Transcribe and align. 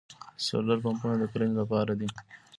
سولر 0.47 0.77
پمپونه 0.83 1.15
د 1.19 1.23
کرنې 1.31 1.55
لپاره 1.61 1.93
دي. 1.99 2.09